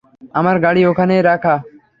[0.35, 1.55] আমার গাড়ি ওখানেই রাখা।